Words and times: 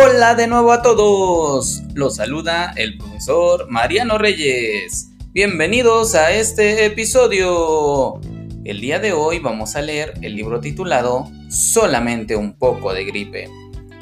Hola 0.00 0.36
de 0.36 0.46
nuevo 0.46 0.70
a 0.70 0.80
todos. 0.80 1.82
Los 1.94 2.16
saluda 2.16 2.72
el 2.76 2.96
profesor 2.98 3.68
Mariano 3.68 4.16
Reyes. 4.16 5.08
Bienvenidos 5.32 6.14
a 6.14 6.30
este 6.30 6.84
episodio. 6.84 8.20
El 8.64 8.80
día 8.80 9.00
de 9.00 9.12
hoy 9.12 9.40
vamos 9.40 9.74
a 9.74 9.82
leer 9.82 10.14
el 10.22 10.36
libro 10.36 10.60
titulado 10.60 11.28
Solamente 11.48 12.36
un 12.36 12.52
poco 12.52 12.94
de 12.94 13.06
gripe, 13.06 13.50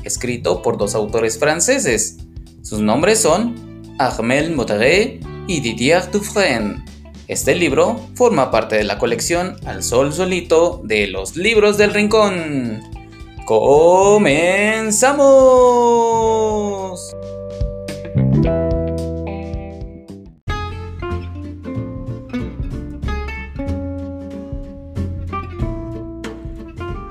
escrito 0.04 0.60
por 0.60 0.76
dos 0.76 0.94
autores 0.94 1.38
franceses. 1.38 2.18
Sus 2.62 2.80
nombres 2.80 3.20
son 3.20 3.94
Armel 3.98 4.54
Moteret 4.54 5.24
y 5.46 5.60
Didier 5.60 6.10
Dufresne. 6.10 6.84
Este 7.26 7.54
libro 7.54 7.98
forma 8.14 8.50
parte 8.50 8.76
de 8.76 8.84
la 8.84 8.98
colección 8.98 9.56
Al 9.64 9.82
Sol 9.82 10.12
Solito 10.12 10.82
de 10.84 11.06
los 11.06 11.36
Libros 11.36 11.78
del 11.78 11.94
Rincón. 11.94 12.95
¡Comenzamos! 13.46 14.26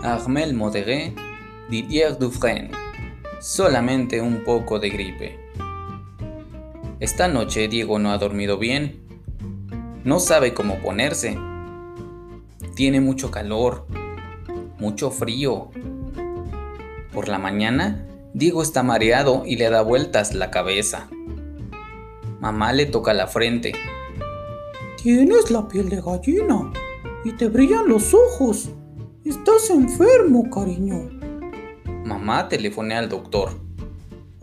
Armel 0.04 0.54
Modéré, 0.56 1.16
Didier 1.70 2.18
Dufresne. 2.18 2.72
Solamente 3.40 4.20
un 4.20 4.44
poco 4.44 4.78
de 4.78 4.90
gripe. 4.90 5.40
Esta 7.00 7.30
noche 7.30 7.70
Diego 7.70 7.98
no 7.98 8.12
ha 8.12 8.18
dormido 8.18 8.58
bien. 8.58 9.08
No 10.04 10.20
sabe 10.20 10.54
cómo 10.54 10.80
ponerse. 10.80 11.40
Tiene 12.76 13.00
mucho 13.00 13.32
calor, 13.32 13.88
mucho 14.78 15.12
frío 15.12 15.72
por 17.16 17.30
la 17.30 17.40
mañana, 17.40 18.06
Diego 18.34 18.62
está 18.62 18.84
mareado 18.84 19.44
y 19.46 19.56
le 19.56 19.70
da 19.70 19.82
vueltas 19.82 20.36
la 20.36 20.52
cabeza. 20.52 21.08
Mamá 22.42 22.74
le 22.74 22.86
toca 22.86 23.14
la 23.14 23.26
frente. 23.26 23.72
Tienes 25.02 25.50
la 25.50 25.66
piel 25.70 25.88
de 25.88 26.02
gallina 26.02 26.74
y 27.24 27.32
te 27.32 27.48
brillan 27.48 27.88
los 27.88 28.14
ojos. 28.14 28.70
Estás 29.24 29.70
enfermo, 29.70 30.50
cariño. 30.50 31.10
Mamá 32.04 32.50
telefonea 32.50 33.00
al 33.00 33.08
doctor. 33.08 33.52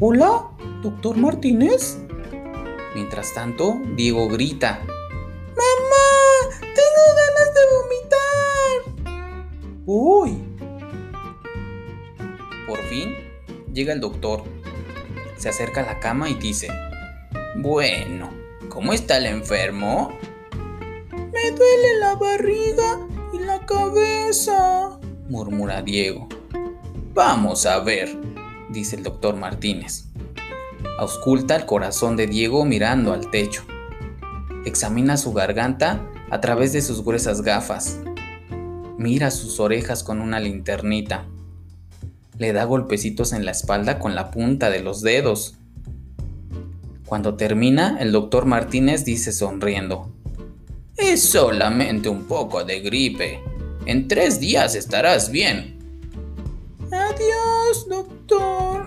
Hola, 0.01 0.49
doctor 0.83 1.19
Martínez. 1.19 1.99
Mientras 2.95 3.35
tanto, 3.35 3.79
Diego 3.97 4.29
grita. 4.29 4.81
¡Mamá! 4.87 6.59
¡Tengo 6.61 7.05
ganas 7.21 7.55
de 7.55 7.61
vomitar! 9.05 9.83
¡Uy! 9.85 10.52
Llega 13.73 13.95
el 13.95 14.01
doctor. 14.01 14.45
Se 15.39 15.49
acerca 15.49 15.81
a 15.81 15.87
la 15.87 16.01
cama 16.01 16.29
y 16.29 16.35
dice, 16.35 16.69
Bueno, 17.57 18.31
¿cómo 18.69 18.93
está 18.93 19.17
el 19.17 19.27
enfermo? 19.27 20.19
Me 21.11 21.51
duele 21.51 21.99
la 22.01 22.15
barriga 22.17 22.99
y 23.33 23.39
la 23.39 23.65
cabeza, 23.65 24.99
murmura 25.29 25.81
Diego. 25.81 26.29
Vamos 27.15 27.65
a 27.65 27.81
ver, 27.81 28.15
dice 28.69 28.97
el 28.97 29.03
doctor 29.03 29.37
Martínez. 29.37 30.05
Ausculta 30.99 31.57
el 31.57 31.65
corazón 31.65 32.17
de 32.17 32.27
Diego 32.27 32.67
mirando 32.67 33.15
al 33.15 33.31
techo. 33.31 33.65
Examina 34.67 35.17
su 35.17 35.33
garganta 35.33 36.07
a 36.31 36.41
través 36.41 36.75
de 36.75 36.83
sus 36.83 37.03
gruesas 37.03 37.41
gafas. 37.41 37.99
Mira 38.99 39.31
sus 39.31 39.59
orejas 39.61 40.05
con 40.05 40.21
una 40.21 40.39
linternita 40.39 41.27
le 42.39 42.53
da 42.53 42.65
golpecitos 42.65 43.33
en 43.33 43.45
la 43.45 43.51
espalda 43.51 43.99
con 43.99 44.15
la 44.15 44.31
punta 44.31 44.71
de 44.71 44.81
los 44.81 45.03
dedos. 45.03 45.57
Cuando 47.07 47.35
termina, 47.35 47.99
el 48.01 48.13
doctor 48.13 48.47
Martínez 48.47 49.05
dice 49.05 49.33
sonriendo, 49.33 50.13
Es 50.97 51.23
solamente 51.23 52.09
un 52.09 52.25
poco 52.25 52.65
de 52.65 52.81
gripe. 52.81 53.41
En 53.87 54.09
tres 54.09 54.41
días 54.41 54.75
estarás 54.75 55.31
bien. 55.31 55.79
Adiós, 56.91 57.89
doctor, 57.89 58.87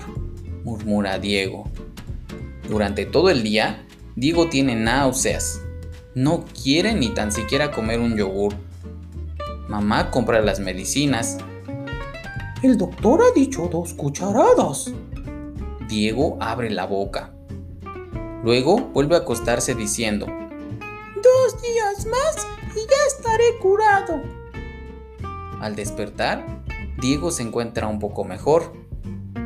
murmura 0.64 1.20
Diego. 1.20 1.70
Durante 2.70 3.06
todo 3.06 3.30
el 3.30 3.44
día, 3.44 3.86
Diego 4.16 4.50
tiene 4.50 4.76
náuseas. 4.76 5.62
No 6.16 6.46
quiere 6.46 6.96
ni 6.96 7.10
tan 7.10 7.32
siquiera 7.32 7.72
comer 7.72 8.00
un 8.00 8.16
yogur. 8.16 8.56
Mamá 9.68 10.10
compra 10.12 10.42
las 10.42 10.60
medicinas 10.60 11.38
el 12.66 12.78
doctor 12.78 13.22
ha 13.22 13.32
dicho 13.34 13.70
dos 13.72 13.94
cucharadas. 13.94 14.92
Diego 15.88 16.38
abre 16.40 16.72
la 16.72 16.88
boca. 16.88 17.32
Luego 18.44 18.78
vuelve 18.78 19.16
a 19.16 19.20
acostarse 19.20 19.76
diciendo, 19.76 20.26
Dos 20.26 21.62
días 21.62 22.08
más 22.08 22.48
y 22.76 22.80
ya 22.80 23.08
estaré 23.08 23.58
curado. 23.62 24.22
Al 25.62 25.76
despertar, 25.76 26.64
Diego 27.00 27.30
se 27.30 27.44
encuentra 27.44 27.88
un 27.88 28.00
poco 28.00 28.24
mejor. 28.24 28.74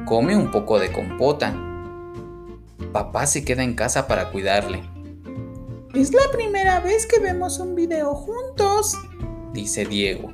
Come 0.06 0.38
un 0.38 0.50
poco 0.52 0.79
de 0.79 0.91
compota. 0.91 1.53
Papá 2.94 3.25
se 3.25 3.44
queda 3.44 3.63
en 3.63 3.75
casa 3.75 4.08
para 4.08 4.31
cuidarle. 4.31 4.81
Es 5.94 6.13
la 6.13 6.31
primera 6.31 6.79
vez 6.79 7.06
que 7.06 7.19
vemos 7.19 7.59
un 7.59 7.75
video 7.75 8.16
juntos, 8.16 8.97
dice 9.53 9.85
Diego. 9.85 10.34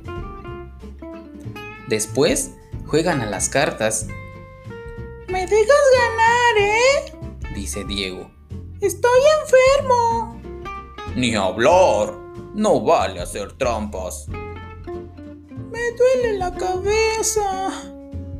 Después 1.88 2.52
Juegan 2.86 3.20
a 3.20 3.26
las 3.26 3.48
cartas. 3.48 4.06
¿Me 5.28 5.46
dejas 5.46 5.84
ganar, 5.98 6.58
eh? 6.58 7.12
Dice 7.54 7.84
Diego. 7.84 8.30
Estoy 8.80 9.20
enfermo. 9.42 10.40
Ni 11.16 11.34
hablar. 11.34 12.14
No 12.54 12.80
vale 12.80 13.20
hacer 13.20 13.52
trampas. 13.54 14.28
Me 14.28 15.92
duele 15.98 16.38
la 16.38 16.54
cabeza. 16.54 17.70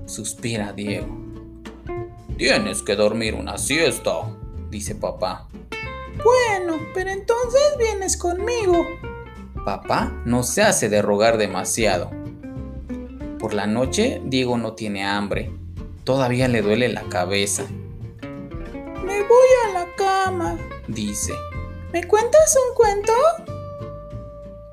Suspira 0.06 0.72
Diego. 0.72 1.08
Tienes 2.38 2.82
que 2.82 2.94
dormir 2.94 3.34
una 3.34 3.58
siesta, 3.58 4.12
dice 4.70 4.94
papá. 4.94 5.48
Bueno, 6.22 6.78
pero 6.94 7.10
entonces 7.10 7.62
vienes 7.78 8.16
conmigo. 8.16 8.86
Papá 9.64 10.12
no 10.24 10.44
se 10.44 10.62
hace 10.62 10.88
de 10.88 11.02
rogar 11.02 11.36
demasiado. 11.36 12.10
Por 13.38 13.52
la 13.52 13.66
noche, 13.66 14.20
Diego 14.24 14.56
no 14.56 14.72
tiene 14.72 15.04
hambre. 15.04 15.50
Todavía 16.04 16.48
le 16.48 16.62
duele 16.62 16.88
la 16.88 17.02
cabeza. 17.02 17.66
Me 19.04 19.22
voy 19.22 19.48
a 19.66 19.72
la 19.74 19.86
cama, 19.94 20.58
dice. 20.88 21.32
¿Me 21.92 22.04
cuentas 22.04 22.56
un 22.68 22.74
cuento? 22.74 23.12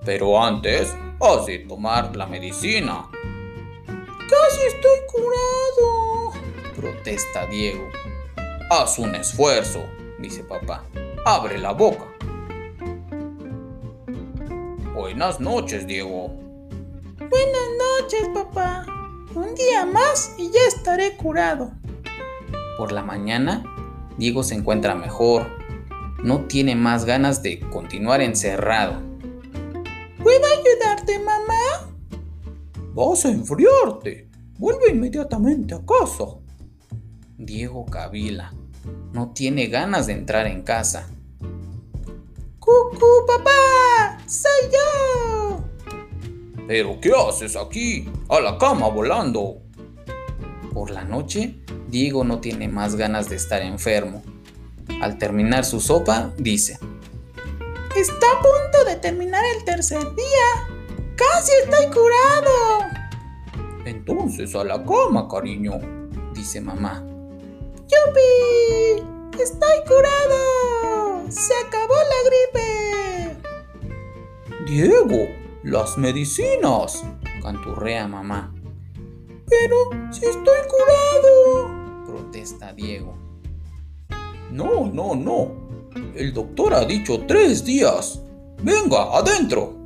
Pero 0.05 0.41
antes, 0.41 0.95
has 1.19 1.45
de 1.45 1.59
tomar 1.59 2.15
la 2.15 2.25
medicina. 2.25 3.09
Casi 3.85 4.61
estoy 4.67 4.99
curado, 5.11 6.33
protesta 6.75 7.45
Diego. 7.47 7.89
Haz 8.69 8.97
un 8.97 9.13
esfuerzo, 9.15 9.83
dice 10.19 10.43
papá. 10.43 10.85
Abre 11.25 11.57
la 11.57 11.73
boca. 11.73 12.05
Buenas 14.93 15.39
noches, 15.39 15.85
Diego. 15.85 16.52
Buenas 17.33 17.69
noches, 17.99 18.29
papá. 18.31 18.85
Un 19.33 19.55
día 19.55 19.87
más 19.87 20.35
y 20.37 20.51
ya 20.51 20.59
estaré 20.67 21.17
curado. 21.17 21.71
Por 22.77 22.91
la 22.91 23.01
mañana, 23.01 23.63
Diego 24.19 24.43
se 24.43 24.53
encuentra 24.53 24.93
mejor. 24.93 25.47
No 26.23 26.41
tiene 26.45 26.75
más 26.75 27.05
ganas 27.05 27.41
de 27.41 27.59
continuar 27.71 28.21
encerrado. 28.21 29.01
¿Puedo 30.21 30.45
ayudarte, 30.45 31.17
mamá? 31.17 31.89
Vas 32.93 33.25
a 33.25 33.31
enfriarte. 33.31 34.29
Vuelve 34.59 34.91
inmediatamente 34.91 35.73
a 35.73 35.79
casa. 35.79 36.25
Diego 37.39 37.87
cavila. 37.87 38.53
No 39.11 39.31
tiene 39.33 39.65
ganas 39.69 40.05
de 40.05 40.13
entrar 40.13 40.45
en 40.45 40.61
casa. 40.61 41.09
¡Cucú, 42.59 43.25
papá! 43.25 44.19
¡Soy 44.27 44.69
yo! 44.71 45.42
¿Pero 46.67 46.99
qué 47.01 47.11
haces 47.15 47.55
aquí? 47.55 48.09
A 48.29 48.39
la 48.39 48.57
cama 48.57 48.87
volando. 48.87 49.61
Por 50.73 50.91
la 50.91 51.03
noche, 51.03 51.59
Diego 51.87 52.23
no 52.23 52.39
tiene 52.39 52.67
más 52.67 52.95
ganas 52.95 53.29
de 53.29 53.35
estar 53.35 53.61
enfermo. 53.61 54.23
Al 55.01 55.17
terminar 55.17 55.65
su 55.65 55.79
sopa, 55.79 56.33
dice, 56.37 56.79
Está 57.95 58.25
a 58.31 58.41
punto 58.41 58.85
de 58.87 58.95
terminar 58.95 59.43
el 59.55 59.63
tercer 59.65 60.01
día. 60.15 60.67
¡Casi 61.15 61.51
estoy 61.63 61.85
curado! 61.87 62.89
Entonces 63.85 64.55
a 64.55 64.63
la 64.63 64.83
cama, 64.83 65.27
cariño, 65.29 65.79
dice 66.33 66.59
mamá. 66.59 67.05
¡Yupi! 67.83 69.03
¡Estoy 69.39 69.77
curado! 69.87 71.29
¡Se 71.29 71.53
acabó 71.67 71.93
la 71.93 72.19
gripe! 72.25 73.37
Diego, 74.65 75.42
las 75.63 75.97
medicinas, 75.97 77.03
canturrea 77.41 78.07
mamá. 78.07 78.53
Pero 79.49 79.75
si 80.11 80.25
estoy 80.25 80.59
curado, 80.69 82.05
protesta 82.05 82.73
Diego. 82.73 83.17
No, 84.51 84.85
no, 84.85 85.15
no. 85.15 85.63
El 86.15 86.33
doctor 86.33 86.73
ha 86.73 86.85
dicho 86.85 87.23
tres 87.27 87.63
días. 87.63 88.21
Venga, 88.61 89.17
adentro. 89.17 89.77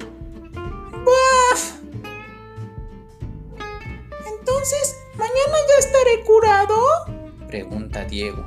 ¡Baf! 1.06 1.80
Entonces, 4.40 4.98
¿mañana 5.16 5.58
ya 5.68 5.80
estaré 5.80 6.24
curado? 6.26 6.76
Pregunta 7.48 8.04
Diego. 8.06 8.46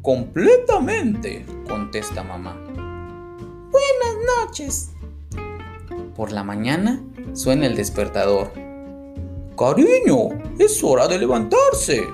Completamente, 0.00 1.46
contesta 1.68 2.22
mamá. 2.22 2.56
Buenas 3.70 4.16
noches. 4.38 4.92
Por 6.16 6.30
la 6.32 6.44
mañana 6.44 7.02
suena 7.32 7.66
el 7.66 7.76
despertador. 7.76 8.52
Cariño, 9.56 10.28
es 10.58 10.82
hora 10.84 11.08
de 11.08 11.18
levantarse. 11.18 12.06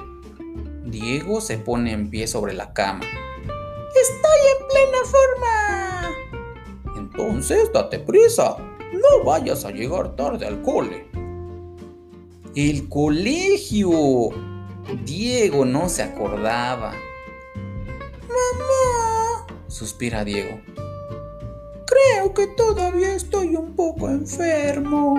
Diego 0.85 1.41
se 1.41 1.59
pone 1.59 1.93
en 1.93 2.09
pie 2.09 2.27
sobre 2.27 2.55
la 2.55 2.73
cama. 2.73 3.05
Estoy 4.01 4.41
en 4.53 4.67
plena 4.69 4.99
forma. 5.05 6.17
Entonces 6.97 7.73
date 7.73 7.99
prisa. 7.99 8.57
No 8.93 9.25
vayas 9.25 9.65
a 9.65 9.71
llegar 9.71 10.15
tarde 10.15 10.47
al 10.47 10.63
cole. 10.63 11.09
El 12.55 12.89
colegio. 12.89 14.31
Diego 15.05 15.65
no 15.65 15.89
se 15.89 16.03
acordaba. 16.03 16.93
Mamá. 18.29 19.47
Suspira 19.67 20.25
Diego. 20.25 20.61
Que 22.39 22.47
todavía 22.47 23.17
estoy 23.17 23.57
un 23.57 23.75
poco 23.75 24.09
enfermo. 24.09 25.17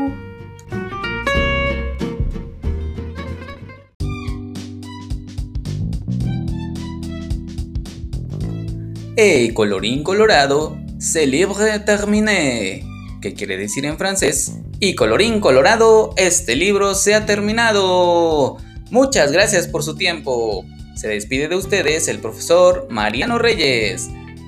Hey, 9.17 9.51
colorín 9.53 10.01
colorado, 10.03 10.77
ce 10.97 11.27
livre 11.27 11.79
terminé. 11.79 12.85
¿Qué 13.21 13.33
quiere 13.33 13.57
decir 13.57 13.85
en 13.85 13.97
francés? 13.97 14.53
Y 14.79 14.95
colorín 14.95 15.41
colorado, 15.41 16.13
este 16.15 16.55
libro 16.55 16.95
se 16.95 17.15
ha 17.15 17.25
terminado. 17.25 18.59
Muchas 18.91 19.33
gracias 19.33 19.67
por 19.67 19.83
su 19.83 19.97
tiempo. 19.97 20.63
Se 20.95 21.09
despide 21.09 21.49
de 21.49 21.57
ustedes 21.57 22.07
el 22.07 22.19
profesor 22.19 22.87
Mariano 22.89 23.39
Reyes. 23.39 24.09